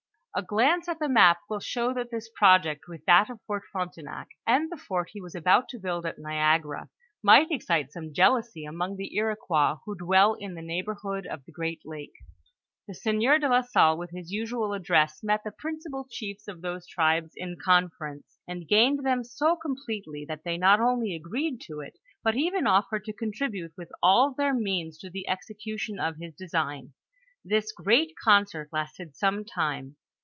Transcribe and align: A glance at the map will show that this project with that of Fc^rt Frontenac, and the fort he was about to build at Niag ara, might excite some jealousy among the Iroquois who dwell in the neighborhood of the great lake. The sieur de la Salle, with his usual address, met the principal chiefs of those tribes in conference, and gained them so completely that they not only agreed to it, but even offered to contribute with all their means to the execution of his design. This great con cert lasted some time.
A 0.33 0.41
glance 0.43 0.87
at 0.87 0.99
the 0.99 1.09
map 1.09 1.39
will 1.49 1.59
show 1.59 1.93
that 1.93 2.09
this 2.09 2.29
project 2.33 2.85
with 2.87 3.03
that 3.03 3.29
of 3.29 3.41
Fc^rt 3.49 3.63
Frontenac, 3.69 4.29
and 4.47 4.71
the 4.71 4.77
fort 4.77 5.09
he 5.11 5.19
was 5.19 5.35
about 5.35 5.67
to 5.67 5.77
build 5.77 6.05
at 6.05 6.17
Niag 6.19 6.63
ara, 6.63 6.87
might 7.21 7.51
excite 7.51 7.91
some 7.91 8.13
jealousy 8.13 8.63
among 8.63 8.95
the 8.95 9.13
Iroquois 9.13 9.75
who 9.83 9.93
dwell 9.97 10.35
in 10.35 10.53
the 10.55 10.61
neighborhood 10.61 11.27
of 11.27 11.43
the 11.43 11.51
great 11.51 11.81
lake. 11.83 12.13
The 12.87 12.93
sieur 12.93 13.39
de 13.39 13.49
la 13.49 13.59
Salle, 13.61 13.97
with 13.97 14.11
his 14.11 14.31
usual 14.31 14.71
address, 14.71 15.21
met 15.21 15.41
the 15.43 15.51
principal 15.51 16.07
chiefs 16.09 16.47
of 16.47 16.61
those 16.61 16.87
tribes 16.87 17.33
in 17.35 17.57
conference, 17.61 18.39
and 18.47 18.69
gained 18.69 19.05
them 19.05 19.25
so 19.25 19.57
completely 19.57 20.23
that 20.29 20.45
they 20.45 20.57
not 20.57 20.79
only 20.79 21.13
agreed 21.13 21.59
to 21.67 21.81
it, 21.81 21.99
but 22.23 22.37
even 22.37 22.65
offered 22.65 23.03
to 23.03 23.11
contribute 23.11 23.73
with 23.75 23.91
all 24.01 24.33
their 24.33 24.53
means 24.53 24.97
to 24.99 25.09
the 25.09 25.27
execution 25.27 25.99
of 25.99 26.15
his 26.21 26.33
design. 26.33 26.93
This 27.43 27.73
great 27.73 28.13
con 28.23 28.45
cert 28.45 28.67
lasted 28.71 29.13
some 29.17 29.43
time. 29.43 29.97